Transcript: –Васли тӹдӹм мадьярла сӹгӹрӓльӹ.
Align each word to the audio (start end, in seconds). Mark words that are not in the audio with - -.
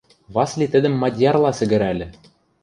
–Васли 0.33 0.67
тӹдӹм 0.73 0.93
мадьярла 1.01 1.51
сӹгӹрӓльӹ. 1.57 2.07